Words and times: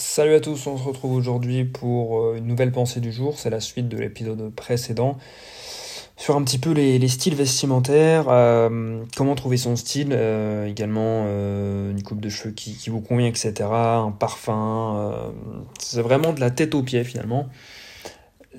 Salut 0.00 0.34
à 0.34 0.38
tous, 0.38 0.68
on 0.68 0.78
se 0.78 0.84
retrouve 0.84 1.12
aujourd'hui 1.14 1.64
pour 1.64 2.20
euh, 2.20 2.36
une 2.36 2.46
nouvelle 2.46 2.70
pensée 2.70 3.00
du 3.00 3.10
jour, 3.10 3.36
c'est 3.36 3.50
la 3.50 3.58
suite 3.58 3.88
de 3.88 3.98
l'épisode 3.98 4.54
précédent 4.54 5.18
sur 6.16 6.36
un 6.36 6.44
petit 6.44 6.58
peu 6.58 6.70
les, 6.70 7.08
styles 7.08 7.34
vestimentaires, 7.34 8.26
euh, 8.28 9.02
comment 9.16 9.34
trouver 9.34 9.56
son 9.56 9.74
style, 9.74 10.10
euh, 10.12 10.66
également 10.66 11.24
une 11.90 12.00
coupe 12.04 12.20
de 12.20 12.28
cheveux 12.28 12.54
qui, 12.54 12.78
vous 12.90 13.00
convient, 13.00 13.26
etc., 13.26 13.68
un 13.72 14.12
parfum, 14.12 15.32
c'est 15.80 16.02
vraiment 16.02 16.32
de 16.32 16.38
la 16.38 16.52
tête 16.52 16.76
aux 16.76 16.82
pieds 16.84 17.02
finalement. 17.02 17.48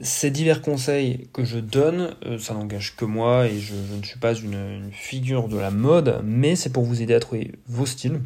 Ces 0.02 0.32
divers 0.32 0.62
conseils 0.62 1.30
que 1.32 1.46
je 1.46 1.60
donne, 1.60 2.16
ça 2.38 2.54
n'engage 2.54 2.98
que 2.98 3.06
moi 3.06 3.48
et 3.48 3.60
je, 3.60 3.76
ne 3.98 4.04
suis 4.04 4.20
pas 4.20 4.34
une 4.34 4.90
figure 4.92 5.48
de 5.48 5.58
la 5.58 5.72
mode, 5.72 6.22
mais 6.26 6.58
c'est 6.58 6.72
pour 6.72 6.84
vous 6.84 7.02
aider 7.02 7.14
à 7.14 7.22
trouver 7.22 7.54
vos 7.68 7.86
styles, 7.86 8.20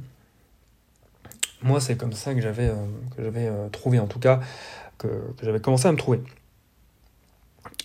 moi, 1.63 1.79
c'est 1.79 1.95
comme 1.95 2.13
ça 2.13 2.33
que 2.33 2.41
j'avais 2.41 2.67
euh, 2.67 2.75
euh, 3.19 3.69
trouvé, 3.69 3.99
en 3.99 4.07
tout 4.07 4.19
cas, 4.19 4.41
que, 4.97 5.07
j'avais 5.41 5.59
commencé 5.59 5.87
à 5.87 5.91
me 5.91 5.97
trouver. 5.97 6.19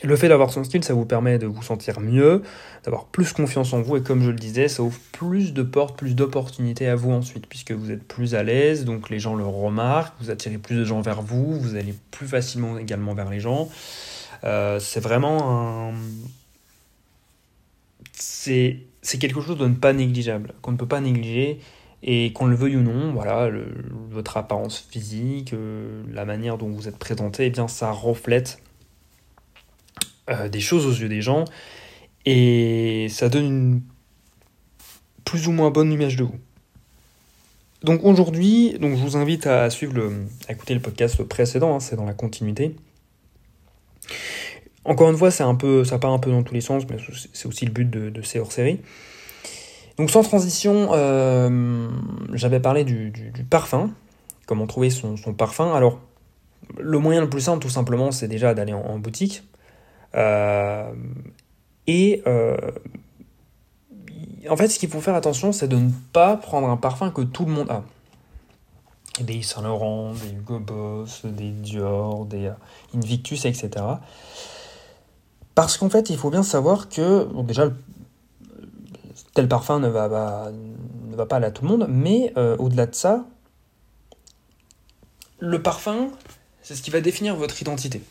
Le 0.03 0.17
fait 0.17 0.29
d'avoir 0.29 0.51
son 0.51 0.65
style, 0.65 0.85
ça 0.85 0.95
vous 0.95 1.05
permet 1.05 1.39
de 1.39 1.47
vous 1.47 1.63
sentir 1.63 2.01
mieux, 2.01 2.43
d'avoir 2.85 3.07
plus 3.07 3.33
confiance 3.33 3.73
en 3.73 3.81
vous, 3.81 3.97
et 3.97 4.03
comme 4.03 4.23
je 4.23 4.31
le 4.31 4.37
disais, 4.37 4.69
ça 4.69 4.83
ouvre 4.83 4.99
plus 5.13 5.53
de 5.53 5.63
portes, 5.63 5.97
plus 5.97 6.15
d'opportunités 6.15 6.89
à 6.89 6.97
vous 6.97 7.11
ensuite, 7.11 7.47
puisque 7.47 7.73
vous 7.73 7.91
êtes 7.91 8.03
plus 8.03 8.35
à 8.35 8.43
l'aise, 8.43 8.85
donc 8.85 9.11
les 9.11 9.19
gens 9.19 9.35
le 9.35 9.47
remarquent, 9.47 10.15
vous 10.21 10.31
attirez 10.31 10.59
plus 10.59 10.77
de 10.77 10.85
gens 10.85 11.01
vers 11.01 11.23
vous, 11.23 11.59
vous 11.59 11.77
allez 11.77 11.95
plus 12.11 12.27
facilement 12.27 12.79
également 12.79 13.15
vers 13.15 13.31
les 13.31 13.41
gens. 13.41 13.69
Euh, 14.45 14.79
c'est 14.79 15.01
vraiment 15.01 15.91
un... 15.91 15.95
C'est 18.13 19.19
quelque 19.19 19.41
chose 19.41 19.57
de 19.57 19.67
ne 19.67 19.75
pas 19.75 19.93
négligeable, 19.93 20.55
qu'on 20.61 20.73
ne 20.73 20.77
peut 20.77 20.87
pas 20.87 21.01
négliger, 21.01 21.61
et 22.03 22.33
qu'on 22.33 22.47
le 22.47 22.55
veuille 22.55 22.77
ou 22.77 22.83
non, 22.83 23.13
voilà, 23.13 23.51
votre 24.11 24.37
apparence 24.37 24.79
physique, 24.79 25.53
euh, 25.53 26.03
la 26.13 26.25
manière 26.25 26.59
dont 26.59 26.69
vous 26.69 26.89
êtes 26.89 26.99
présenté, 26.99 27.47
eh 27.47 27.51
bien 27.51 27.69
ça 27.69 27.91
reflète 27.91 28.63
euh, 30.31 30.49
des 30.49 30.61
choses 30.61 30.87
aux 30.87 30.93
yeux 30.93 31.09
des 31.09 31.23
gens 31.23 31.45
et 32.25 33.09
ça 33.11 33.29
donne 33.29 33.45
une 33.45 33.83
plus 35.25 35.49
ou 35.49 35.53
moins 35.53 35.71
bonne 35.71 35.93
image 35.93 36.17
de 36.17 36.25
vous. 36.25 36.39
Donc 37.83 38.05
aujourd'hui, 38.05 38.77
donc 38.79 38.97
je 38.97 39.03
vous 39.03 39.17
invite 39.17 39.47
à 39.47 39.71
suivre 39.71 39.95
le, 39.95 40.27
à 40.49 40.53
écouter 40.53 40.75
le 40.75 40.81
podcast 40.81 41.23
précédent, 41.25 41.77
hein, 41.77 41.81
c'est 41.81 41.97
dans 41.97 42.05
la 42.05 42.15
continuité. 42.15 42.75
Encore 44.85 45.11
une 45.11 45.17
fois, 45.17 45.31
c'est 45.31 45.43
un 45.43 45.55
peu, 45.55 45.85
ça 45.85 45.99
part 45.99 46.13
un 46.13 46.19
peu 46.19 46.31
dans 46.31 46.43
tous 46.43 46.55
les 46.55 46.61
sens, 46.61 46.85
mais 46.89 46.97
c'est 47.33 47.47
aussi 47.47 47.67
le 47.67 47.73
but 47.73 47.89
de, 47.89 48.11
de 48.11 48.23
ces 48.23 48.39
hors-séries. 48.39 48.81
Donc 49.99 50.11
sans 50.11 50.23
transition, 50.23 50.91
euh, 50.93 51.89
j'avais 52.33 52.61
parlé 52.61 52.85
du, 52.85 53.13
parfum, 53.51 53.91
comment 54.47 54.67
trouver 54.67 54.91
son, 54.91 55.17
parfum. 55.37 55.75
Alors, 55.75 55.99
le 56.79 56.99
moyen 57.01 57.21
le 57.21 57.29
plus 57.29 57.41
simple, 57.41 57.61
tout 57.61 57.71
simplement, 57.71 58.13
c'est 58.13 58.29
déjà 58.29 58.55
d'aller 58.55 58.73
en, 58.73 58.99
boutique. 58.99 59.43
Euh, 60.15 60.93
et 61.89 62.23
euh, 62.29 62.57
en 64.49 64.57
fait, 64.57 64.69
ce 64.69 64.79
qu'il 64.79 64.89
faut 64.89 65.01
faire 65.01 65.17
attention, 65.17 65.51
c'est 65.51 65.69
de 65.69 65.77
ne 65.77 65.91
pas 66.13 66.37
prendre 66.37 66.69
un 66.69 66.77
parfum 66.77 67.11
que 67.11 67.23
tout 67.23 67.45
le 67.45 67.53
monde 67.53 67.71
a. 67.71 67.83
Des 69.21 69.43
Saint 69.43 69.63
Laurent, 69.63 70.13
des 70.13 70.31
Hugo 70.31 70.61
Boss, 70.61 71.23
des 71.25 71.51
Dior, 71.51 72.25
des 72.25 72.53
Invictus, 72.95 73.47
etc. 73.47 73.71
Parce 75.57 75.77
qu'en 75.77 75.91
fait, 75.91 76.09
il 76.09 76.17
faut 76.17 76.31
bien 76.31 76.45
savoir 76.45 76.89
que, 76.89 77.27
déjà, 77.43 77.69
parfum 79.47 79.79
ne 79.79 79.89
va, 79.89 80.09
pas, 80.09 81.37
aller 81.37 81.47
à 81.47 81.51
tout 81.51 81.63
le 81.63 81.69
monde, 81.69 81.87
mais 81.89 82.33
euh, 82.37 82.57
au-delà 82.57 82.87
de 82.87 82.95
ça, 82.95 83.27
le 85.39 85.63
parfum, 85.63 86.11
c'est 86.63 86.75
ce 86.75 86.83
qui 86.83 86.91
va 86.91 87.01
définir 87.01 87.37
votre 87.37 87.61
identité. 87.63 88.03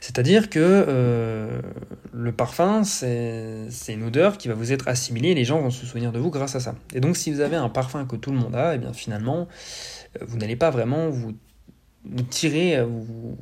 C'est-à-dire 0.00 0.50
que 0.50 0.58
euh, 0.60 1.60
le 2.12 2.32
parfum, 2.32 2.82
c'est 2.84 3.68
une 3.88 4.02
odeur 4.02 4.36
qui 4.36 4.48
va 4.48 4.54
vous 4.54 4.72
être 4.72 4.88
assimilée 4.88 5.34
les 5.34 5.44
gens 5.44 5.60
vont 5.60 5.70
se 5.70 5.86
souvenir 5.86 6.12
de 6.12 6.18
vous 6.18 6.30
grâce 6.30 6.56
à 6.56 6.60
ça. 6.60 6.74
Et 6.92 7.00
donc 7.00 7.16
si 7.16 7.30
vous 7.32 7.40
avez 7.40 7.56
un 7.56 7.68
parfum 7.68 8.04
que 8.04 8.16
tout 8.16 8.30
le 8.32 8.38
monde 8.38 8.54
a, 8.54 8.72
et 8.72 8.76
eh 8.76 8.78
bien 8.78 8.92
finalement, 8.92 9.46
euh, 10.20 10.24
vous 10.26 10.36
n'allez 10.36 10.56
pas 10.56 10.70
vraiment 10.70 11.08
vous, 11.08 11.32
tirer, 12.28 12.82
vous, 12.82 13.36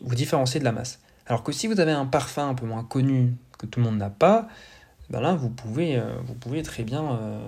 vous, 0.00 0.14
différencier 0.14 0.60
de 0.60 0.64
la 0.64 0.72
masse. 0.72 1.00
Alors 1.26 1.42
que 1.42 1.52
si 1.52 1.66
vous 1.66 1.80
avez 1.80 1.92
un 1.92 2.06
parfum 2.06 2.48
un 2.48 2.54
peu 2.54 2.66
moins 2.66 2.84
connu, 2.84 3.34
que 3.58 3.66
tout 3.66 3.80
le 3.80 3.86
monde 3.86 3.98
n'a 3.98 4.10
pas, 4.10 4.48
ben 5.10 5.20
là, 5.20 5.34
vous 5.34 5.48
pouvez, 5.48 5.96
euh, 5.96 6.62
très 6.62 6.84
bien 6.84 7.02
euh, 7.12 7.40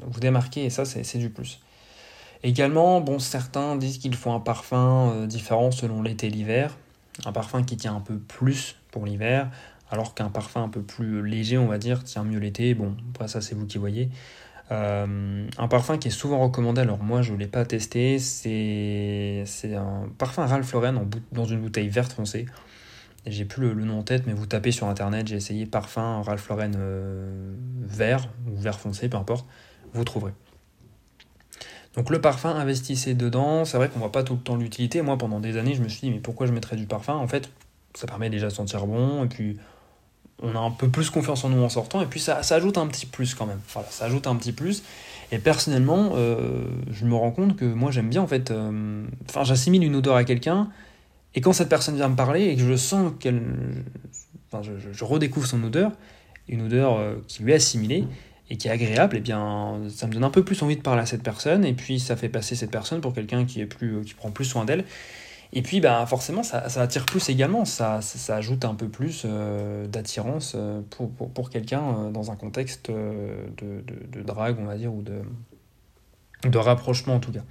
vous 0.00 0.20
démarquer, 0.20 0.64
et 0.64 0.70
ça, 0.70 0.84
c'est 0.84 1.18
du 1.18 1.30
plus. 1.30 1.60
Également, 2.42 3.00
bon, 3.00 3.18
certains 3.18 3.76
disent 3.76 3.98
qu'il 3.98 4.14
faut 4.14 4.32
un 4.32 4.40
parfum 4.40 5.12
euh, 5.12 5.26
différent 5.26 5.70
selon 5.70 6.02
l'été 6.02 6.26
et 6.26 6.30
l'hiver, 6.30 6.76
un 7.24 7.32
parfum 7.32 7.62
qui 7.62 7.76
tient 7.76 7.94
un 7.94 8.00
peu 8.00 8.18
plus 8.18 8.76
pour 8.90 9.06
l'hiver, 9.06 9.48
alors 9.90 10.14
qu'un 10.14 10.28
parfum 10.28 10.64
un 10.64 10.68
peu 10.68 10.82
plus 10.82 11.24
léger, 11.24 11.56
on 11.56 11.66
va 11.68 11.78
dire, 11.78 12.02
tient 12.02 12.24
mieux 12.24 12.40
l'été. 12.40 12.74
Bon, 12.74 12.96
après 13.14 13.28
ça, 13.28 13.40
c'est 13.40 13.54
vous 13.54 13.66
qui 13.66 13.78
voyez. 13.78 14.10
un 14.70 15.68
parfum 15.70 15.98
qui 15.98 16.08
est 16.08 16.10
souvent 16.10 16.40
recommandé, 16.40 16.80
alors 16.80 16.98
moi 16.98 17.22
je 17.22 17.32
ne 17.32 17.38
l'ai 17.38 17.46
pas 17.46 17.64
testé, 17.64 18.18
c'est 18.18 19.44
un 19.76 20.08
parfum 20.18 20.46
Ralph 20.46 20.72
Lauren 20.72 20.96
en 20.96 21.06
dans 21.32 21.44
une 21.44 21.60
bouteille 21.60 21.88
verte 21.88 22.12
foncée 22.12 22.46
j'ai 23.26 23.44
plus 23.44 23.72
le, 23.72 23.84
nom 23.84 24.00
en 24.00 24.02
tête, 24.02 24.24
mais 24.26 24.32
vous 24.32 24.46
tapez 24.46 24.70
sur 24.70 24.86
internet, 24.86 25.26
j'ai 25.26 25.36
essayé 25.36 25.66
parfum 25.66 26.22
Ralph 26.22 26.48
Lauren 26.48 26.72
euh, 26.76 27.54
vert 27.80 28.28
ou 28.46 28.56
vert 28.56 28.78
foncé, 28.78 29.08
peu 29.08 29.16
importe, 29.16 29.46
vous 29.92 30.04
trouverez. 30.04 30.32
Donc 31.96 32.10
le 32.10 32.20
parfum, 32.20 32.50
investissez 32.50 33.14
dedans. 33.14 33.64
C'est 33.64 33.76
vrai 33.76 33.88
qu'on 33.88 34.00
voit 34.00 34.12
pas 34.12 34.24
tout 34.24 34.34
le 34.34 34.40
temps 34.40 34.56
l'utilité. 34.56 35.00
Moi, 35.00 35.16
pendant 35.16 35.38
des 35.38 35.56
années, 35.56 35.74
je 35.74 35.82
me 35.82 35.88
suis 35.88 36.00
dit, 36.00 36.10
mais 36.10 36.18
pourquoi 36.18 36.46
je 36.46 36.52
mettrais 36.52 36.76
du 36.76 36.86
parfum? 36.86 37.14
En 37.14 37.28
fait, 37.28 37.50
ça 37.94 38.06
permet 38.06 38.30
déjà 38.30 38.48
de 38.48 38.52
sentir 38.52 38.86
bon, 38.86 39.24
et 39.24 39.28
puis 39.28 39.56
on 40.42 40.56
a 40.56 40.58
un 40.58 40.70
peu 40.70 40.88
plus 40.88 41.10
confiance 41.10 41.44
en 41.44 41.48
nous 41.48 41.62
en 41.62 41.68
sortant, 41.68 42.02
et 42.02 42.06
puis 42.06 42.20
ça, 42.20 42.40
ajoute 42.50 42.76
un 42.78 42.86
petit 42.88 43.06
plus 43.06 43.34
quand 43.34 43.46
même. 43.46 43.60
Voilà, 43.72 43.88
ça 43.90 44.06
ajoute 44.06 44.26
un 44.26 44.34
petit 44.36 44.52
plus. 44.52 44.82
Et 45.32 45.38
personnellement, 45.38 46.10
euh, 46.14 46.66
je 46.90 47.06
me 47.06 47.14
rends 47.14 47.30
compte 47.30 47.56
que 47.56 47.64
moi 47.64 47.90
j'aime 47.90 48.10
bien 48.10 48.22
en 48.22 48.26
fait. 48.26 48.50
Euh, 48.50 49.04
enfin, 49.28 49.44
j'assimile 49.44 49.84
une 49.84 49.96
odeur 49.96 50.16
à 50.16 50.24
quelqu'un 50.24 50.68
et 51.34 51.40
quand 51.40 51.52
cette 51.52 51.68
personne 51.68 51.96
vient 51.96 52.08
me 52.08 52.16
parler 52.16 52.44
et 52.44 52.56
que 52.56 52.62
je 52.62 52.76
sens 52.76 53.12
qu'elle. 53.18 53.42
Enfin, 54.50 54.62
je, 54.62 55.04
redécouvre 55.04 55.46
son 55.46 55.62
odeur, 55.64 55.92
une 56.48 56.62
odeur 56.62 56.96
euh, 56.96 57.16
qui 57.26 57.42
lui 57.42 57.52
est 57.52 57.56
assimilée 57.56 58.04
et 58.50 58.56
qui 58.56 58.68
est 58.68 58.70
agréable, 58.70 59.16
et 59.16 59.18
eh 59.18 59.22
bien 59.22 59.80
ça 59.88 60.06
me 60.06 60.12
donne 60.12 60.22
un 60.22 60.30
peu 60.30 60.44
plus 60.44 60.62
envie 60.62 60.76
de 60.76 60.82
parler 60.82 61.00
à 61.00 61.06
cette 61.06 61.22
personne, 61.22 61.64
et 61.64 61.72
puis 61.72 61.98
ça 61.98 62.14
fait 62.14 62.28
passer 62.28 62.54
cette 62.54 62.70
personne 62.70 63.00
pour 63.00 63.14
quelqu'un 63.14 63.46
qui, 63.46 63.66
qui 63.66 64.14
prend 64.14 64.30
plus 64.30 64.44
soin 64.44 64.64
d'elle. 64.64 64.84
Et 65.54 65.62
puis 65.62 65.80
bah, 65.80 66.04
forcément, 66.06 66.42
ça, 66.42 66.58
attire 66.58 67.06
plus 67.06 67.28
également, 67.30 67.64
ça, 67.64 68.00
ça, 68.02 68.36
ajoute 68.36 68.64
un 68.64 68.74
peu 68.74 68.88
plus 68.88 69.22
euh, 69.24 69.86
d'attirance 69.86 70.54
euh, 70.56 70.82
pour, 70.90 71.10
pour, 71.10 71.30
pour 71.30 71.48
quelqu'un 71.48 72.10
dans 72.10 72.30
un 72.30 72.36
contexte 72.36 72.90
de, 72.90 73.54
de, 73.56 73.84
de, 74.12 74.22
drague, 74.22 74.56
on 74.60 74.64
va 74.64 74.76
dire, 74.76 74.92
ou 74.92 75.02
de, 75.02 75.22
de 76.48 76.58
rapprochement 76.58 77.14
en 77.14 77.20
tout 77.20 77.32
cas. 77.32 77.44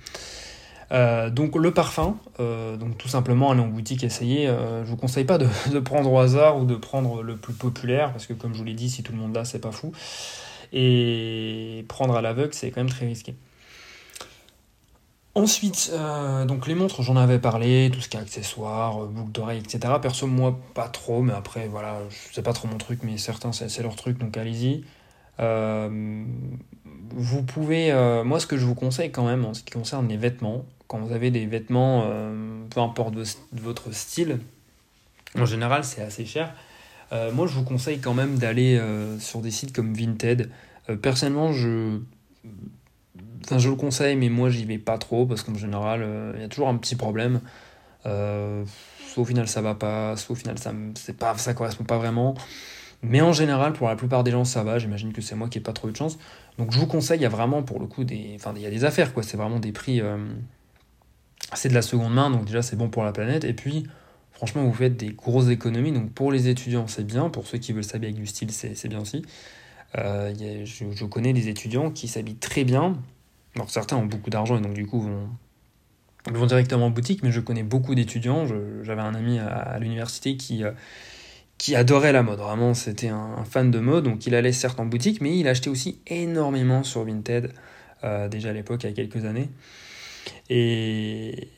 Euh, 0.94 1.31
donc 1.31 1.56
le 1.56 1.72
parfum, 1.72 2.18
euh, 2.40 2.78
donc 2.78 3.00
tout 3.00 3.08
simplement 3.08 3.50
aller 3.52 3.62
en 3.62 3.68
boutique 3.68 4.04
essayer. 4.04 4.48
Euh, 4.48 4.86
je 4.86 4.90
vous 4.90 4.98
conseille 4.98 5.26
pas 5.26 5.38
de, 5.40 5.48
prendre 5.80 6.12
au 6.12 6.20
hasard 6.20 6.58
ou 6.58 6.66
de 6.66 6.76
prendre 6.76 7.24
le 7.24 7.36
plus 7.36 7.54
populaire 7.54 8.12
parce 8.12 8.28
que 8.28 8.34
comme 8.34 8.54
je 8.54 8.59
vous 8.59 8.64
l'ai 8.64 8.74
dit, 8.74 8.90
si 8.90 9.02
tout 9.02 9.12
le 9.12 9.18
monde 9.18 9.34
l'a, 9.34 9.46
c'est 9.46 9.59
pas 9.59 9.72
fou. 9.72 9.92
Et 10.72 11.86
prendre 11.88 12.16
à 12.16 12.22
l'aveugle, 12.22 12.53
c'est 12.53 12.70
quand 12.72 12.82
même 12.82 12.90
très 12.90 13.08
risqué. 13.08 13.36
Ensuite, 15.36 15.92
donc 16.48 16.68
les 16.68 16.76
montres, 16.76 17.02
j'en 17.02 17.16
avais 17.16 17.40
parlé, 17.40 17.90
tout 17.92 18.02
ce 18.02 18.09
qui 18.09 18.18
est 18.18 18.20
accessoires, 18.20 19.00
boucles 19.06 19.32
d'oreilles, 19.32 19.59
etc. 19.59 19.96
Perso, 20.00 20.28
moi, 20.28 20.59
pas 20.76 20.90
trop, 20.90 21.24
mais 21.24 21.34
après, 21.34 21.68
voilà, 21.68 21.98
c'est 22.32 22.44
pas 22.44 22.53
trop 22.53 22.68
mon 22.68 22.78
truc, 22.78 23.00
mais 23.02 23.18
certains, 23.18 23.52
c'est 23.52 23.82
leur 23.82 23.96
truc, 23.96 24.20
donc 24.20 24.38
allez-y. 24.38 24.84
vous 25.40 26.24
pouvez, 27.44 27.92
moi, 28.24 28.40
ce 28.40 28.46
que 28.46 28.58
je 28.58 28.66
vous 28.66 28.76
conseille 28.76 29.12
quand 29.12 29.26
même 29.26 29.44
en 29.46 29.56
ce 29.56 29.64
qui 29.64 29.73
concerne 29.73 30.08
les 30.08 30.17
vêtements, 30.17 30.66
quand 30.88 31.00
vous 31.00 31.14
avez 31.14 31.32
des 31.32 31.46
vêtements, 31.46 32.03
euh, 32.06 32.64
peu 32.70 32.80
importe 32.80 33.16
votre 33.52 33.94
style, 33.94 34.40
en 35.38 35.46
général 35.46 35.84
c'est 35.84 36.02
assez 36.02 36.26
cher. 36.26 36.53
Euh, 37.12 37.32
moi 37.32 37.47
je 37.47 37.53
vous 37.53 37.64
conseille 37.64 38.00
quand 38.00 38.14
même 38.14 38.38
d'aller 38.38 38.78
euh, 38.78 39.20
sur 39.20 39.41
des 39.41 39.52
sites 39.52 39.74
comme 39.74 39.94
Vinted. 39.94 40.50
personnellement 41.02 41.52
je... 41.52 42.00
Enfin, 43.44 43.58
je 43.58 43.70
le 43.70 43.76
conseille, 43.76 44.16
mais 44.16 44.30
moi 44.30 44.50
j'y 44.50 44.66
vais 44.66 44.78
pas 44.78 44.97
trop 44.97 45.26
parce 45.26 45.44
qu'en 45.44 45.56
général 45.56 46.06
il 46.35 46.41
y 46.41 46.46
a 46.46 46.47
toujours 46.47 46.70
un 46.70 46.78
petit 46.78 46.96
problème. 46.96 47.41
soit 48.03 49.24
au 49.24 49.26
final 49.26 49.47
ça 49.47 49.62
va 49.62 49.76
pas, 49.76 50.16
soit 50.16 50.34
au 50.34 50.36
final 50.36 50.58
ça, 50.58 50.74
c'est 50.96 51.18
pas, 51.18 51.38
ça 51.38 51.53
correspond 51.53 51.84
pas 51.84 51.97
vraiment. 51.97 52.36
Mais 53.06 53.20
en 53.20 53.34
général, 53.34 53.74
pour 53.74 53.90
la 53.90 53.97
plupart 53.97 54.24
des 54.24 54.32
gens, 54.32 54.46
ça 54.46 54.64
va. 54.64 54.79
J'imagine 54.79 55.12
que 55.12 55.22
c'est 55.22 55.36
moi 55.36 55.50
qui 55.50 55.58
n'ai 55.58 55.64
pas 55.64 55.74
trop 55.74 55.90
eu 55.90 55.91
de 55.91 55.97
chance. 55.97 56.18
Donc 56.58 56.72
je 56.72 56.79
vous 56.79 56.88
conseille, 56.88 57.20
il 57.20 57.24
y 57.24 57.26
a 57.26 57.29
vraiment 57.29 57.62
pour 57.62 57.82
le 57.82 57.86
coup 57.86 58.06
des. 58.06 58.32
Enfin, 58.36 58.53
il 58.56 58.62
y 58.62 58.66
a 58.66 58.70
des 58.70 58.86
affaires, 58.86 59.14
quoi. 59.14 59.24
C'est 59.24 59.36
vraiment 59.36 59.59
des 59.59 59.74
prix 59.74 60.02
c'est 61.55 61.70
de 61.70 61.73
la 61.73 61.82
seconde 61.82 62.14
main, 62.14 62.29
donc 62.29 62.46
déjà 62.46 62.61
c'est 62.61 62.76
bon 62.76 62.90
pour 62.90 63.03
la 63.03 63.11
planète. 63.11 63.44
Et 63.44 63.53
puis, 63.53 63.85
franchement, 64.32 64.64
vous 64.64 64.73
faites 64.73 64.97
des 64.97 65.09
grosses 65.09 65.50
économies. 65.50 65.91
Donc 65.91 66.11
pour 66.11 66.32
les 66.32 66.50
étudiants, 66.50 66.88
c'est 66.88 67.05
bien. 67.05 67.29
Pour 67.29 67.47
ceux 67.47 67.58
qui 67.58 67.73
veulent 67.73 67.84
s'habiller 67.84 68.11
avec 68.11 68.22
du 68.22 68.28
style, 68.28 68.52
c'est 68.52 68.88
bien 68.88 69.00
aussi. 69.00 69.23
Euh, 69.97 70.34
je, 70.66 71.05
connais 71.05 71.34
des 71.34 71.50
étudiants 71.50 71.91
qui 71.91 72.08
s'habillent 72.08 72.38
très 72.38 72.64
bien 72.64 72.97
Alors 73.55 73.70
certains 73.70 73.96
ont 73.96 74.08
beaucoup 74.08 74.32
d'argent 74.32 74.58
et 74.58 74.61
donc 74.61 74.73
du 74.73 74.88
coup 74.88 75.00
vont, 75.02 75.29
vont 76.32 76.46
directement 76.47 76.88
en 76.88 76.90
boutique, 76.90 77.22
mais 77.22 77.32
je 77.32 77.40
connais 77.40 77.64
beaucoup 77.64 77.94
d'étudiants. 77.96 78.46
J'avais 78.82 79.02
un 79.02 79.14
ami 79.14 79.40
à, 79.40 79.78
l'université 79.79 80.35
qui, 80.35 80.64
qui 81.58 81.76
adorait 81.76 82.11
la 82.11 82.23
mode. 82.23 82.40
Vraiment, 82.40 82.73
c'était 82.73 83.09
un, 83.09 83.44
fan 83.46 83.72
de 83.72 83.79
mode, 83.79 84.05
donc 84.05 84.26
il 84.26 84.35
allait 84.35 84.52
certes 84.52 84.79
en 84.79 84.85
boutique, 84.85 85.22
mais 85.22 85.38
il 85.38 85.47
achetait 85.47 85.70
aussi 85.70 86.00
énormément 86.08 86.84
sur 86.84 87.05
Vinted, 87.05 87.53
déjà 88.32 88.50
à 88.50 88.53
l'époque, 88.53 88.84
il 88.84 88.88
y 88.88 88.90
a 88.90 88.94
quelques 88.94 89.26
années. 89.26 89.50
Et, 90.49 91.49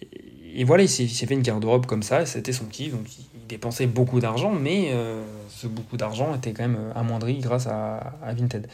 voilà, 0.65 0.83
il 0.83 0.89
s'est 0.89 1.07
fait 1.07 1.33
une 1.33 1.41
garde-robe 1.41 1.85
comme 1.85 2.03
ça, 2.03 2.25
c'était 2.25 2.53
son 2.53 2.65
kiff, 2.65 2.94
donc 2.94 3.06
il 3.17 3.47
dépensait 3.47 3.88
beaucoup 3.88 4.19
d'argent, 4.19 4.51
mais 4.51 4.89
euh, 4.91 5.21
ce 5.50 5.67
beaucoup 5.67 5.97
d'argent 5.97 6.33
était 6.35 6.53
quand 6.53 6.63
même 6.63 6.77
euh, 6.79 7.00
amoindri 7.00 7.39
grâce 7.39 7.67
à, 7.67 8.15
Vinted. 8.23 8.67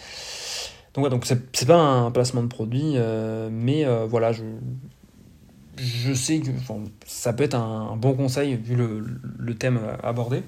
Donc, 0.94 1.06
ouais, 1.06 1.10
donc 1.10 1.26
c'est 1.26 1.66
pas 1.66 1.78
un 1.78 2.12
placement 2.12 2.44
de 2.44 2.48
produit, 2.48 2.94
euh, 2.96 3.50
mais 3.52 3.86
voilà, 4.08 4.32
je, 4.32 4.44
je 5.78 6.14
sais 6.14 6.40
que 6.40 6.52
ça 7.06 7.34
peut 7.34 7.44
être 7.44 7.56
un, 7.56 7.96
bon 7.96 8.14
conseil 8.14 8.56
vu 8.56 8.76
le, 8.76 9.04
le 9.40 9.56
thème 9.56 9.80
abordé. 10.04 10.44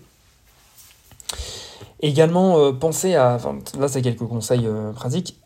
Également, 2.02 2.74
pensez 2.74 3.16
à. 3.16 3.40
là, 3.80 3.88
c'est 3.88 4.02
quelques 4.02 4.28
conseils 4.28 4.68
pratiques 4.94 5.38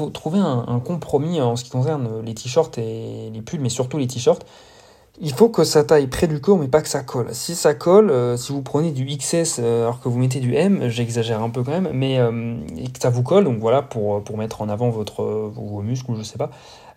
faut 0.00 0.10
trouver 0.10 0.38
un, 0.38 0.80
compromis 0.80 1.40
en 1.40 1.56
ce 1.56 1.64
qui 1.64 1.70
concerne 1.70 2.22
les 2.24 2.34
t-shirts 2.34 2.78
et 2.78 3.30
les 3.32 3.42
pulls, 3.42 3.60
mais 3.60 3.68
surtout 3.68 3.98
les 3.98 4.06
t-shirts. 4.06 4.46
Il 5.20 5.34
faut 5.34 5.50
que 5.50 5.64
ça 5.64 5.84
taille 5.84 6.06
près 6.06 6.26
du 6.26 6.40
corps, 6.40 6.58
mais 6.58 6.68
pas 6.68 6.80
que 6.80 6.88
ça 6.88 7.02
colle. 7.02 7.28
Si 7.32 7.54
ça 7.54 7.74
colle, 7.74 8.10
euh, 8.10 8.38
si 8.38 8.52
vous 8.52 8.62
prenez 8.62 8.92
du 8.92 9.04
XS 9.04 9.58
euh, 9.58 9.82
alors 9.82 10.00
que 10.00 10.08
vous 10.08 10.18
mettez 10.18 10.40
du 10.40 10.54
M, 10.54 10.88
j'exagère 10.88 11.42
un 11.42 11.50
peu 11.50 11.62
quand 11.62 11.72
même, 11.72 11.90
mais 11.92 12.18
euh, 12.18 12.56
et 12.78 12.88
que 12.88 12.98
ça 12.98 13.10
vous 13.10 13.22
colle, 13.22 13.44
donc 13.44 13.58
voilà, 13.58 13.82
pour, 13.82 14.24
pour 14.24 14.38
mettre 14.38 14.62
en 14.62 14.70
avant 14.70 14.88
votre, 14.88 15.22
vos 15.22 15.82
muscles 15.82 16.12
ou 16.12 16.16
je 16.16 16.22
sais 16.22 16.38
pas, 16.38 16.50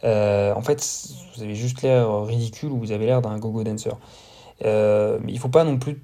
en 0.04 0.62
fait, 0.62 1.08
vous 1.36 1.44
avez 1.44 1.56
juste 1.56 1.82
l'air 1.82 2.24
ridicule 2.24 2.72
ou 2.72 2.78
vous 2.78 2.94
avez 2.94 3.06
l'air 3.06 3.22
d'un 3.22 3.38
go-go 3.38 3.64
dancer. 3.64 3.92
il 4.62 5.40
faut 5.40 5.50
pas 5.50 5.66
non 5.66 5.78
plus 5.78 6.02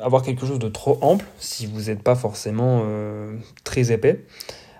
avoir 0.00 0.22
quelque 0.22 0.46
chose 0.46 0.58
de 0.58 0.68
trop 0.68 0.96
ample 1.02 1.26
si 1.38 1.66
vous 1.66 1.82
n'êtes 1.90 2.02
pas 2.02 2.14
forcément 2.14 2.82
très 3.64 3.92
épais. 3.92 4.24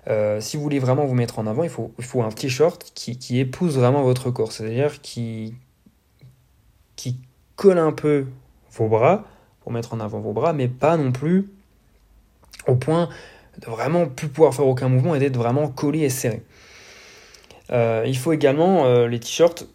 Euh, 0.08 0.41
si 0.41 0.56
vous 0.56 0.62
voulez 0.62 0.79
vraiment 0.79 1.05
vous 1.05 1.14
mettre 1.14 1.38
en 1.38 1.47
avant, 1.47 1.64
il 1.64 1.70
faut, 1.70 2.23
un 2.23 2.31
t-shirt 2.31 2.93
qui, 2.94 3.38
épouse 3.38 3.76
vraiment 3.76 4.02
votre 4.02 4.31
corps, 4.31 4.52
c'est-à-dire 4.52 5.00
qui, 5.02 5.55
qui 6.97 7.17
colle 7.56 7.79
un 7.79 7.93
peu 7.93 8.26
vos 8.73 8.88
bras, 8.88 9.25
pour 9.61 9.73
mettre 9.73 9.93
en 9.93 10.00
avant 10.00 10.20
vos 10.20 10.32
bras, 10.32 10.52
mais 10.52 10.69
pas 10.69 10.97
non 10.97 11.12
plus 11.12 11.50
au 12.67 12.76
point 12.76 13.08
de 13.58 13.67
vraiment 13.67 14.06
plus 14.06 14.29
pouvoir 14.29 14.55
faire 14.55 14.67
aucun 14.67 14.88
mouvement 14.88 15.14
et 15.14 15.19
d'être 15.19 15.37
vraiment 15.37 15.69
collé 15.69 16.00
et 16.00 16.08
serré. 16.08 16.43
Euh, 17.70 18.05
il 18.06 18.17
faut 18.17 18.32
également 18.32 18.87
euh, 18.87 19.06
les 19.06 19.20
t-shirts, 19.20 19.67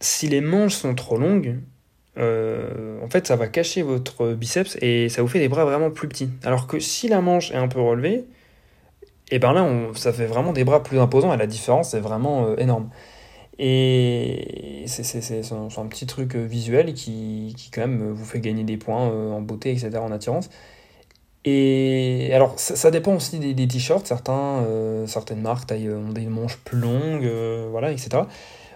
si 0.00 0.28
les 0.28 0.40
manches 0.40 0.74
sont 0.74 0.94
trop 0.94 1.18
longues, 1.18 1.56
en 2.16 3.08
fait 3.08 3.28
ça 3.28 3.36
va 3.36 3.46
cacher 3.46 3.82
votre 3.82 4.32
biceps 4.32 4.76
et 4.80 5.08
ça 5.08 5.22
vous 5.22 5.28
fait 5.28 5.38
des 5.38 5.48
bras 5.48 5.64
vraiment 5.64 5.90
plus 5.90 6.08
petits. 6.08 6.30
Alors 6.42 6.66
que 6.66 6.80
si 6.80 7.06
la 7.06 7.20
manche 7.20 7.52
est 7.52 7.56
un 7.56 7.68
peu 7.68 7.80
relevée, 7.80 8.24
et 9.30 9.38
ben 9.38 9.52
là, 9.52 9.62
on, 9.62 9.94
ça 9.94 10.12
fait 10.12 10.26
vraiment 10.26 10.52
des 10.52 10.64
bras 10.64 10.82
plus 10.82 10.98
imposants 10.98 11.32
et 11.34 11.36
la 11.36 11.46
différence 11.46 11.94
est 11.94 12.00
vraiment 12.00 12.46
euh, 12.46 12.56
énorme. 12.56 12.90
Et 13.58 14.84
c'est 14.86 15.52
un, 15.52 15.86
petit 15.86 16.06
truc 16.06 16.36
euh, 16.36 16.44
visuel 16.44 16.94
qui, 16.94 17.54
qui, 17.56 17.70
quand 17.70 17.80
même 17.82 18.12
vous 18.12 18.24
fait 18.24 18.40
gagner 18.40 18.64
des 18.64 18.76
points 18.76 19.10
euh, 19.10 19.32
en 19.32 19.40
beauté, 19.42 19.72
etc., 19.72 19.98
en 19.98 20.12
attirance. 20.12 20.48
Et 21.44 22.30
alors, 22.32 22.58
ça, 22.58 22.90
dépend 22.90 23.14
aussi 23.14 23.38
des, 23.38 23.68
t-shirts. 23.68 24.06
Certains, 24.06 24.64
certaines 25.06 25.40
marques 25.40 25.72
ont 25.72 26.12
des 26.12 26.26
manches 26.26 26.58
plus 26.58 26.78
longues, 26.78 27.30
voilà, 27.70 27.90
etc. 27.90 28.24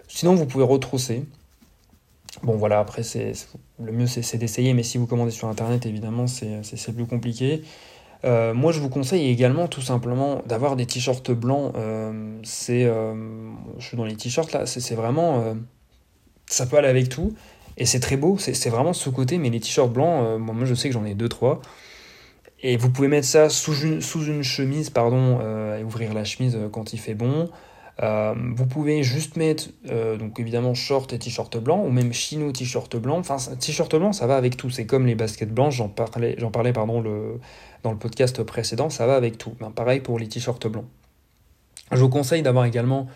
Sinon, 0.09 0.35
vous 0.35 0.47
pouvez 0.47 0.65
retrousser. 0.65 1.25
Bon, 2.43 2.57
voilà, 2.57 2.79
après, 2.79 3.03
c'est 3.03 3.33
le 3.83 3.93
mieux, 3.93 4.07
c'est 4.07 4.39
d'essayer, 4.39 4.73
mais 4.73 4.85
si 4.85 4.97
vous 4.97 5.07
commandez 5.07 5.33
sur 5.33 5.49
Internet, 5.49 5.85
évidemment, 5.85 6.27
c'est 6.27 6.93
plus 6.95 7.07
compliqué. 7.07 7.63
Euh, 8.25 8.55
moi, 8.55 8.73
je 8.73 8.81
vous 8.81 8.89
conseille 8.89 9.29
également 9.29 9.67
tout 9.67 9.81
simplement 9.81 10.43
d'avoir 10.47 10.77
des 10.77 10.87
t-shirts 10.87 11.33
blancs. 11.33 11.75
Euh, 11.77 12.39
c'est, 12.45 12.85
euh, 12.85 13.15
je 13.79 13.87
suis 13.87 13.97
dans 13.97 14.05
les 14.05 14.17
t-shirts 14.17 14.53
là, 14.53 14.67
c'est 14.67 14.95
vraiment, 14.95 15.57
ça 16.47 16.67
peut 16.67 16.77
aller 16.77 16.89
avec 16.89 17.09
tout 17.09 17.35
et 17.77 17.87
c'est 17.87 18.01
très 18.01 18.17
beau. 18.17 18.39
C'est 18.39 18.71
vraiment 18.71 18.93
ce 18.93 19.11
côté, 19.11 19.39
mais 19.39 19.51
les 19.51 19.61
t-shirts 19.61 19.93
blancs, 19.93 20.39
moi 20.39 20.65
je 20.65 20.75
sais 20.75 20.89
que 20.89 20.95
j'en 20.95 21.05
ai 21.05 21.15
deux 21.15 21.29
trois. 21.29 21.61
Et 22.65 22.77
vous 22.77 22.91
pouvez 22.91 23.09
mettre 23.09 23.27
ça 23.27 23.49
sous 23.49 23.75
une, 23.75 24.01
sous 24.01 24.25
une 24.25 24.45
chemise, 24.45 24.89
pardon, 24.91 25.41
et 25.77 25.83
ouvrir 25.83 26.15
la 26.15 26.25
chemise 26.25 26.57
quand 26.71 26.93
il 26.93 26.99
fait 26.99 27.15
bon. 27.15 27.49
Vous 28.01 28.67
pouvez 28.67 29.03
juste 29.03 29.37
mettre, 29.37 29.69
donc 30.19 30.41
évidemment, 30.41 30.75
short 30.75 31.13
et 31.13 31.19
t-shirt 31.19 31.57
blanc, 31.59 31.85
ou 31.85 31.91
même 31.91 32.13
chino 32.13 32.51
t-shirt 32.53 32.97
blanc. 32.97 33.19
Enfin, 33.19 33.37
t-shirt 33.57 33.95
blanc, 33.95 34.13
ça 34.13 34.27
va 34.27 34.37
avec 34.37 34.57
tout. 34.57 34.71
C'est 34.71 34.87
comme 34.87 35.07
les 35.07 35.15
baskets 35.15 35.53
blanches, 35.53 35.77
j'en 35.77 35.89
parlais, 35.89 36.35
j'en 36.39 36.51
parlais 36.51 36.73
pardon, 36.73 37.01
le, 37.01 37.39
dans 37.83 37.93
le 37.93 37.99
podcast 37.99 38.43
précédent, 38.43 38.91
ça 38.91 39.07
va 39.07 39.15
avec 39.15 39.39
tout. 39.39 39.55
Ben, 39.61 39.71
pareil 39.71 40.01
pour 40.01 40.19
les 40.19 40.29
t-shirts 40.29 40.67
blancs. 40.67 40.87
Je 41.91 41.99
vous 41.99 42.09
conseille 42.09 42.43
d'avoir 42.43 42.65
également 42.65 43.07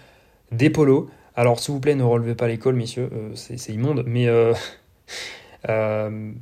des 0.53 0.71
polos. 0.71 1.09
Alors 1.35 1.61
s'il 1.61 1.75
vous 1.75 1.81
plaît, 1.81 1.95
ne 1.95 2.03
relevez 2.03 2.35
pas 2.35 2.49
l'école, 2.49 2.77
messieurs, 2.77 3.11
euh, 3.13 3.31
c'est 3.35 3.73
immonde, 3.73 4.05
mais 4.07 4.27
euh, 4.27 4.55
euh, 5.69 6.33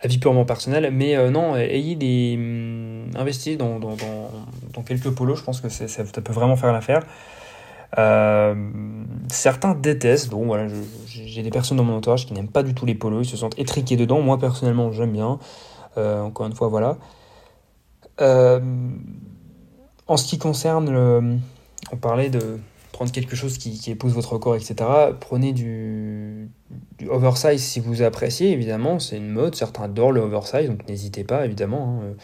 avis 0.00 0.18
purement 0.18 0.44
personnel. 0.44 0.90
Mais 0.92 1.16
euh, 1.16 1.30
non, 1.30 1.56
ayez 1.56 1.94
des 1.94 2.36
investissez 3.16 3.56
dans, 3.56 3.78
dans, 3.78 4.82
quelques 4.84 5.10
polos, 5.10 5.38
je 5.38 5.44
pense 5.44 5.60
que 5.60 5.68
ça, 5.68 6.04
peut 6.04 6.32
vraiment 6.32 6.56
faire 6.56 6.72
l'affaire. 6.72 7.02
certains 9.28 9.74
détestent, 9.74 10.32
voilà, 10.32 10.66
j'ai 11.06 11.42
des 11.42 11.50
personnes 11.50 11.76
dans 11.76 11.84
mon 11.84 11.96
entourage 11.96 12.26
qui 12.26 12.34
n'aiment 12.34 12.48
pas 12.48 12.62
du 12.62 12.74
tout 12.74 12.86
les 12.86 12.94
polos, 12.94 13.26
ils 13.26 13.30
se 13.30 13.36
sentent 13.36 13.58
étriqués 13.58 13.96
dedans. 13.96 14.20
Moi 14.20 14.38
personnellement, 14.38 14.92
j'aime 14.92 15.12
bien. 15.12 15.38
Euh, 15.98 16.22
encore 16.22 16.46
une 16.46 16.54
fois, 16.54 16.68
voilà. 16.68 16.96
Euh, 18.20 18.60
en 20.06 20.16
ce 20.16 20.26
qui 20.26 20.38
concerne 20.38 21.40
on 21.92 21.96
parlait 21.96 22.30
de 22.30 22.58
prendre 22.92 23.10
quelque 23.10 23.34
chose 23.34 23.58
qui, 23.58 23.90
épouse 23.90 24.12
votre 24.12 24.38
corps, 24.38 24.54
etc. 24.54 24.74
Prenez 25.20 25.52
du, 25.52 26.50
du, 26.98 27.08
oversize 27.08 27.62
si 27.62 27.80
vous 27.80 28.02
appréciez, 28.02 28.50
évidemment, 28.52 28.98
c'est 28.98 29.16
une 29.16 29.30
mode, 29.30 29.54
certains 29.54 29.84
adorent 29.84 30.12
le 30.12 30.20
oversize, 30.20 30.68
donc 30.68 30.86
n'hésitez 30.88 31.24
pas, 31.24 31.44
évidemment. 31.44 32.02
Hein. 32.02 32.14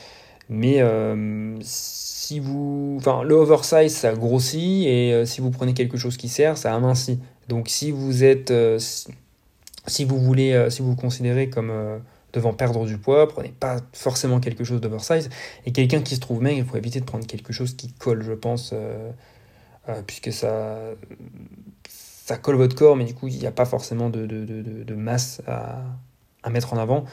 Mais 0.49 0.81
euh, 0.81 1.56
si 1.61 2.41
vous... 2.41 2.97
Enfin, 2.99 3.23
le 3.23 3.35
oversize, 3.35 3.95
ça 3.95 4.15
grossit, 4.15 4.87
et 4.87 5.25
si 5.27 5.41
vous 5.41 5.50
prenez 5.50 5.75
quelque 5.75 5.97
chose 5.97 6.17
qui 6.17 6.29
sert, 6.29 6.56
ça 6.56 6.75
amincit. 6.75 7.21
Donc 7.49 7.69
si 7.69 7.91
vous 7.91 8.25
êtes... 8.25 8.52
si, 8.78 10.05
vous 10.05 10.19
voulez, 10.19 10.67
si 10.71 10.83
vous 10.83 10.90
vous 10.90 10.97
considérez 10.97 11.50
comme 11.50 12.00
devant 12.33 12.52
perdre 12.52 12.85
du 12.87 12.99
poids, 12.99 13.28
prenez 13.28 13.49
pas 13.49 13.78
forcément 13.93 14.40
quelque 14.40 14.64
chose 14.64 14.81
d'oversize. 14.81 15.31
Et 15.67 15.73
quelqu'un 15.73 16.02
qui 16.02 16.14
se 16.14 16.21
trouve 16.21 16.43
maigre, 16.43 16.59
il 16.59 16.64
faut 16.64 16.76
éviter 16.76 17.00
de 17.00 17.05
prendre 17.05 17.26
quelque 17.26 17.52
chose 17.52 17.75
qui 17.75 17.93
colle, 17.93 18.23
je 18.23 18.33
pense, 18.33 18.71
euh, 18.73 19.11
euh, 19.88 20.02
puisque 20.07 20.33
ça, 20.33 20.78
ça 21.88 22.37
colle 22.37 22.57
votre 22.57 22.76
corps, 22.76 22.97
mais 22.97 23.05
du 23.05 23.14
coup, 23.14 23.28
il 23.28 23.38
n'y 23.38 23.47
a 23.47 23.52
pas 23.52 23.64
forcément 23.64 24.11
de, 24.11 24.26
de, 24.26 24.45
de, 24.45 24.62
de 24.85 24.95
masse 24.95 25.40
à, 25.47 25.83
à, 26.43 26.50
mettre 26.50 26.75
en 26.75 26.78
avant. 26.78 27.05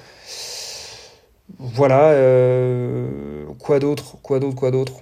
Voilà, 1.60 2.10
euh, 2.10 3.46
quoi 3.60 3.80
d'autre 3.80 4.18
Quoi 4.22 4.40
d'autre 4.40 4.56
Quoi 4.56 4.72
d'autre? 4.72 4.94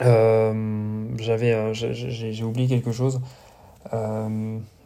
J'avais, 0.00 1.74
j'ai 1.74 2.44
oublié 2.44 2.68
quelque 2.68 2.92
chose. 2.92 3.20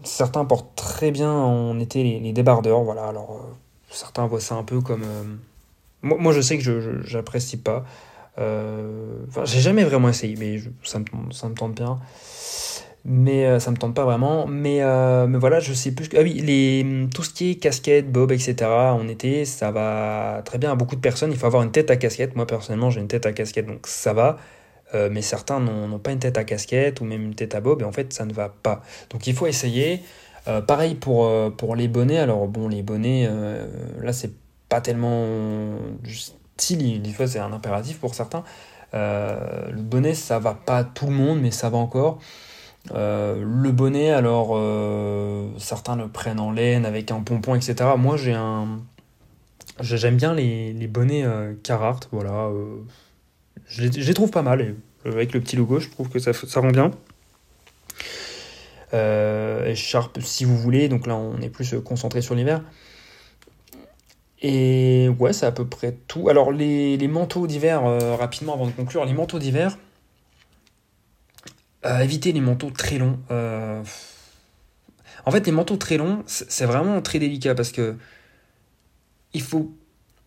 certains 0.03 0.45
portent 0.45 0.75
très 0.77 1.11
bien 1.11 1.33
en 1.33 1.79
été 1.79 2.03
les, 2.03 2.33
débardeurs, 2.33 2.83
voilà. 2.83 3.07
Alors 3.07 3.41
Certains 3.95 4.27
voient 4.27 4.41
ça 4.41 4.57
un 4.57 4.65
peu 4.65 4.81
comme. 4.81 5.05
Euh, 5.05 5.23
moi, 6.03 6.33
je 6.33 6.41
sais 6.41 6.59
que 6.59 6.65
je 6.65 7.03
j'apprécie 7.05 7.57
pas. 7.57 7.85
Euh... 8.39 9.25
Enfin, 9.29 9.45
j'ai 9.45 9.61
jamais 9.61 9.85
vraiment 9.85 10.09
essayé, 10.09 10.35
mais 10.37 10.61
ça 10.83 10.99
me 10.99 11.55
tente 11.55 11.75
bien. 11.75 11.99
Mais 13.07 13.47
euh, 13.47 13.61
ça 13.61 13.71
me 13.71 13.77
tente 13.77 13.95
pas 13.95 14.05
vraiment. 14.05 14.47
Mais, 14.47 14.83
euh, 14.83 15.27
mais 15.27 15.39
voilà, 15.39 15.61
je 15.61 15.73
sais 15.75 15.93
plus. 15.93 16.09
Ah 16.17 16.23
oui, 16.23 16.35
les, 16.35 17.09
tout 17.15 17.23
ce 17.23 17.31
qui 17.31 17.53
est 17.53 17.55
casquette, 17.57 18.11
bob, 18.11 18.33
etc. 18.33 18.57
en 18.71 19.07
été, 19.09 19.45
ça 19.45 19.71
va 19.71 20.43
très 20.45 20.59
bien 20.59 20.73
à 20.73 20.75
beaucoup 20.75 20.97
de 20.97 21.01
personnes. 21.01 21.31
Il 21.31 21.39
faut 21.39 21.47
avoir 21.47 21.63
une 21.63 21.73
tête 21.73 21.91
à 21.91 21.97
casquette. 21.97 22.35
Moi, 22.37 22.47
personnellement, 22.47 22.91
j'ai 22.91 23.01
une 23.01 23.09
tête 23.09 23.27
à 23.27 23.33
casquette, 23.33 23.67
donc 23.67 23.87
ça 23.87 24.13
va. 24.13 24.39
mais 25.11 25.23
certains 25.23 25.61
n'ont 25.61 25.99
pas 25.99 26.13
une 26.13 26.21
tête 26.21 26.39
à 26.39 26.45
casquette 26.45 27.01
ou 27.01 27.05
même 27.05 27.23
une 27.25 27.35
tête 27.35 27.55
à 27.55 27.61
bob, 27.61 27.83
et 27.83 27.85
en 27.85 27.93
fait, 27.93 28.13
ça 28.13 28.25
ne 28.27 28.33
va 28.33 28.49
pas. 28.49 28.83
Donc 29.11 29.27
il 29.27 29.35
faut 29.35 29.47
essayer. 29.47 30.03
Euh, 30.47 30.61
pareil 30.61 30.95
pour, 30.95 31.27
euh, 31.27 31.51
pour 31.51 31.77
les 31.77 31.89
bonnets. 31.89 32.19
Alors, 32.19 32.47
bon, 32.49 32.69
les 32.69 32.83
bonnets, 32.83 33.27
euh, 33.29 33.67
là, 34.03 34.13
c'est 34.13 34.33
pas 34.69 34.81
tellement 34.81 35.27
style, 36.57 37.03
des 37.03 37.13
fois, 37.13 37.27
c'est 37.27 37.39
un 37.39 37.53
impératif 37.53 37.99
pour 37.99 38.15
certains. 38.15 38.45
le 38.93 39.83
bonnet, 39.83 40.15
ça 40.15 40.39
va 40.39 40.55
pas 40.55 40.85
tout 40.85 41.07
le 41.07 41.13
monde, 41.13 41.41
mais 41.41 41.51
ça 41.51 41.69
va 41.71 41.79
encore. 41.79 42.19
Le 42.93 43.71
bonnet, 43.71 44.11
alors 44.11 44.59
certains 45.59 45.97
le 45.97 46.09
prennent 46.09 46.41
en 46.41 46.53
laine 46.53 46.85
avec 46.85 47.11
un 47.11 47.21
pompon, 47.21 47.55
etc. 47.55 47.91
Moi, 47.97 48.17
j'ai 48.17 48.35
un. 48.35 48.81
J'aime 49.81 50.17
bien 50.17 50.35
les, 50.35 50.73
les 50.73 50.87
bonnets 50.87 51.25
Carhartt, 51.65 52.09
voilà. 52.13 52.51
je, 53.67 53.83
les, 53.83 54.15
trouve 54.15 54.31
pas 54.31 54.43
mal. 54.43 54.77
avec 55.05 55.33
le 55.33 55.41
petit 55.41 55.57
logo, 55.57 55.81
je 55.81 55.89
trouve 55.89 56.09
que 56.09 56.19
ça, 56.19 56.33
ça 56.33 56.61
rend 56.61 56.71
bien. 56.71 56.93
écharpe 59.67 60.21
si 60.21 60.45
vous 60.45 60.57
voulez, 60.57 60.89
donc 60.89 61.07
là 61.07 61.17
on 61.17 61.41
est 61.41 61.51
plus 61.51 61.75
concentré 61.83 62.23
sur 62.23 62.35
l'hiver. 62.35 62.63
Et 64.47 65.09
ouais, 65.19 65.33
c'est 65.33 65.47
à 65.47 65.53
peu 65.53 65.65
près 65.65 65.97
tout. 66.07 66.29
Alors 66.29 66.53
les, 66.53 67.09
manteaux 67.09 67.47
d'hiver, 67.47 67.83
rapidement 68.19 68.53
avant 68.53 68.67
de 68.67 68.73
conclure, 68.73 69.07
les 69.07 69.15
manteaux 69.15 69.39
d'hiver, 69.39 69.79
évitez 71.85 72.33
les 72.33 72.41
manteaux 72.41 72.71
très 72.71 72.99
longs. 72.99 73.19
En 75.27 75.31
fait, 75.31 75.47
les 75.47 75.53
manteaux 75.53 75.77
très 75.77 75.97
longs, 75.97 76.23
c'est 76.27 76.67
vraiment 76.67 77.01
très 77.01 77.19
délicat 77.19 77.55
parce 77.55 77.73
que 77.73 77.97
il 79.33 79.43
faut. 79.43 79.75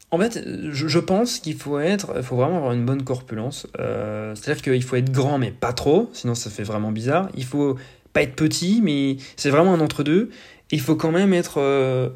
En 0.10 0.20
fait, 0.20 0.42
je, 0.72 1.00
pense 1.00 1.40
qu'il 1.40 1.58
faut 1.58 1.80
être, 1.80 2.14
il 2.16 2.24
faut 2.24 2.38
vraiment 2.38 2.58
avoir 2.58 2.72
une 2.72 2.86
bonne 2.86 3.04
corpulence. 3.04 3.68
Euh, 3.78 4.34
c'est-à-dire 4.36 4.64
qu'il 4.64 4.84
faut 4.84 4.96
être 4.96 5.12
grand, 5.12 5.38
mais 5.38 5.52
pas 5.52 5.74
trop, 5.74 6.10
sinon 6.14 6.34
ça 6.34 6.50
fait 6.50 6.64
vraiment 6.64 6.92
bizarre. 6.92 7.30
Il 7.36 7.44
faut 7.44 7.78
pas 8.14 8.22
être 8.22 8.36
petit, 8.36 8.80
mais 8.82 9.18
c'est 9.36 9.50
vraiment 9.50 9.74
un 9.74 9.82
entre-deux. 9.82 10.30
Il 10.72 10.80
faut 10.80 10.96
quand 10.96 11.12
même 11.12 11.34
être. 11.34 11.60
Euh, 11.60 12.10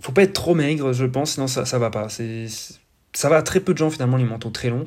faut 0.00 0.12
pas 0.12 0.22
être 0.22 0.32
trop 0.32 0.54
maigre, 0.54 0.92
je 0.92 1.04
pense, 1.04 1.32
sinon 1.32 1.48
ça, 1.48 1.64
ça 1.64 1.78
va 1.78 1.90
pas. 1.90 2.08
Ça 2.08 3.28
va 3.28 3.36
à 3.36 3.42
très 3.42 3.60
peu 3.60 3.72
de 3.72 3.78
gens 3.78 3.90
finalement, 3.90 4.16
les 4.16 4.24
manteaux 4.24 4.50
très 4.50 4.70
longs. 4.70 4.86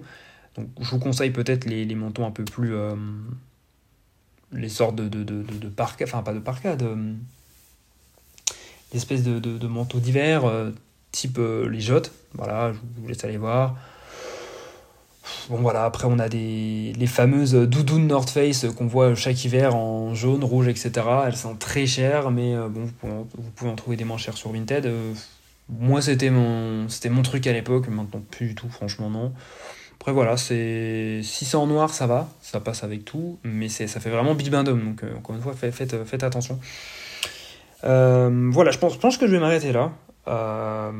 Donc 0.55 0.69
je 0.79 0.89
vous 0.89 0.99
conseille 0.99 1.31
peut-être 1.31 1.65
les, 1.65 1.83
les 1.83 1.95
manteaux 1.95 2.23
un 2.23 2.31
peu 2.31 2.45
plus. 2.45 2.73
Euh, 4.53 4.59
les 4.59 4.69
sortes 4.69 4.95
de, 4.95 5.07
de, 5.07 5.43
enfin 6.03 6.21
pas 6.23 6.33
de 6.33 6.39
parka, 6.39 6.75
de 6.75 6.95
l'espèce 8.93 9.23
de, 9.23 9.39
de, 9.39 9.67
manteau 9.67 9.99
d'hiver, 9.99 10.45
euh, 10.45 10.71
type 11.11 11.37
euh, 11.39 11.69
les 11.69 11.81
jottes. 11.81 12.11
Voilà, 12.33 12.73
je 12.73 12.79
vous 13.01 13.07
laisse 13.07 13.23
aller 13.23 13.37
voir. 13.37 13.75
Bon 15.49 15.57
voilà, 15.57 15.85
après 15.85 16.07
on 16.07 16.19
a 16.19 16.29
des, 16.29 16.93
les 16.95 17.07
fameuses 17.07 17.53
doudounes 17.53 18.07
North 18.07 18.29
Face 18.29 18.65
qu'on 18.77 18.85
voit 18.85 19.15
chaque 19.15 19.43
hiver 19.43 19.75
en 19.75 20.13
jaune, 20.13 20.43
rouge, 20.43 20.67
etc. 20.67 20.91
Elles 21.25 21.35
sont 21.35 21.55
très 21.55 21.87
chères, 21.87 22.29
mais 22.29 22.55
euh, 22.55 22.69
bon, 22.69 22.89
vous 23.01 23.51
pouvez, 23.55 23.71
en 23.71 23.75
trouver 23.75 23.97
des 23.97 24.03
moins 24.03 24.17
chères 24.17 24.37
sur 24.37 24.51
Vinted. 24.51 24.91
moi 25.69 26.01
c'était 26.01 26.29
mon, 26.29 26.87
c'était 26.89 27.09
mon 27.09 27.23
truc 27.23 27.47
à 27.47 27.53
l'époque, 27.53 27.87
maintenant 27.87 28.21
plus 28.29 28.49
du 28.49 28.55
tout, 28.55 28.69
franchement 28.69 29.09
non. 29.09 29.33
Après 29.99 30.11
voilà, 30.11 30.37
c'est 30.37 31.21
si 31.23 31.45
c'est 31.45 31.57
en 31.57 31.67
noir, 31.67 31.93
ça 31.93 32.05
va, 32.05 32.29
ça 32.41 32.59
passe 32.59 32.83
avec 32.83 33.05
tout, 33.05 33.39
mais 33.43 33.69
ça 33.69 33.87
fait 33.87 34.09
vraiment 34.09 34.35
bibendum, 34.35 34.83
donc 34.83 35.03
euh, 35.03 35.15
encore 35.17 35.35
une 35.35 35.41
fois, 35.41 35.53
faites, 35.53 36.03
faites, 36.05 36.23
attention. 36.23 36.59
Euh, 37.85 38.49
voilà, 38.51 38.71
je 38.71 38.77
pense, 38.77 39.17
que 39.17 39.25
je 39.25 39.31
vais 39.31 39.39
m'arrêter 39.39 39.71
là. 39.71 39.93
Euh, 40.27 40.91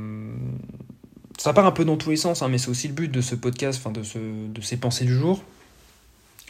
ça 1.38 1.54
part 1.54 1.66
un 1.66 1.72
peu 1.72 1.86
dans 1.86 1.98
tous 1.98 2.10
les 2.10 2.16
sens, 2.16 2.42
hein, 2.42 2.48
mais 2.48 2.58
c'est 2.58 2.70
aussi 2.70 2.88
le 2.88 2.94
but 2.94 3.12
de 3.12 3.22
ce 3.22 3.36
podcast, 3.36 3.80
enfin 3.80 3.92
de, 3.92 4.02
ce, 4.02 4.18
de 4.18 4.62
ces 4.62 4.78
pensées 4.78 5.06
du 5.06 5.14
jour. 5.14 5.44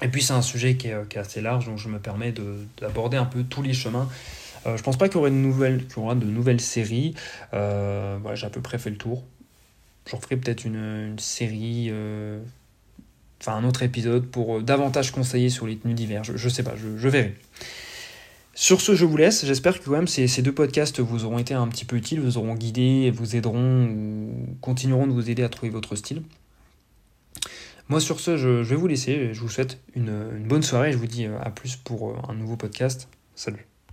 Et 0.02 0.08
puis 0.08 0.22
c'est 0.22 0.34
un 0.34 0.42
sujet 0.42 0.76
qui 0.76 0.88
est, 0.88 1.10
qui 1.10 1.18
est, 1.18 1.22
assez 1.22 1.42
large, 1.42 1.66
donc 1.66 1.78
je 1.78 1.90
me 1.90 2.00
permets 2.00 2.34
d'aborder 2.80 3.18
un 3.18 3.26
peu 3.26 3.44
tous 3.44 3.64
les 3.64 3.74
chemins. 3.74 4.08
je 4.66 4.82
pense 4.82 4.98
pas 4.98 5.10
qu'il 5.10 5.20
y 5.20 5.24
qu 5.88 6.00
aura 6.00 6.16
de 6.16 6.26
nouvelles 6.26 6.62
séries. 6.62 7.16
voilà, 7.52 8.36
j'ai 8.36 8.46
à 8.46 8.50
peu 8.50 8.62
près 8.62 8.78
fait 8.78 8.92
le 8.92 8.98
tour 8.98 9.24
j'en 10.06 10.20
ferai 10.20 10.38
peut-être 10.38 10.66
une, 10.66 11.16
série, 11.20 11.88
euh, 11.90 12.40
enfin 13.42 13.54
un 13.54 13.64
autre 13.64 13.84
épisode 13.84 14.28
pour 14.28 14.58
euh, 14.58 14.62
davantage 14.62 15.12
conseiller 15.12 15.50
sur 15.50 15.68
les 15.68 15.78
tenues 15.78 15.94
d'hiver. 15.94 16.24
Je, 16.24 16.50
sais 16.50 16.64
pas, 16.64 16.76
je, 16.76 17.08
verrai. 17.08 17.36
Sur 18.54 18.82
ce, 18.82 18.96
je 18.96 19.06
vous 19.06 19.18
laisse. 19.18 19.46
J'espère 19.46 19.80
que 19.80 19.86
quand 19.86 19.92
même 19.92 20.08
ces, 20.08 20.28
ces, 20.28 20.42
deux 20.42 20.54
podcasts 20.54 21.00
vous 21.00 21.26
auront 21.26 21.40
été 21.40 21.54
un 21.54 21.68
petit 21.68 21.86
peu 21.86 21.96
utiles, 21.96 22.22
vous 22.22 22.38
auront 22.38 22.56
guidé, 22.56 23.12
vous 23.12 23.36
aideront 23.36 23.86
ou 23.86 24.58
continueront 24.62 25.08
de 25.08 25.12
vous 25.12 25.30
aider 25.30 25.44
à 25.44 25.50
trouver 25.50 25.72
votre 25.72 25.96
style. 25.96 26.22
Moi, 27.88 28.00
sur 28.00 28.20
ce, 28.20 28.36
je, 28.38 28.50
vais 28.50 28.76
vous 28.76 28.88
laisser. 28.88 29.34
Je 29.34 29.42
vous 29.42 29.50
souhaite 29.50 29.80
une, 29.94 30.10
une 30.38 30.48
bonne 30.48 30.64
soirée. 30.64 30.92
Je 30.92 30.98
vous 30.98 31.08
dis 31.08 31.26
euh, 31.26 31.38
à 31.42 31.52
plus 31.52 31.76
pour 31.76 32.30
un 32.30 32.34
nouveau 32.34 32.56
podcast. 32.56 33.08
Salut. 33.36 33.68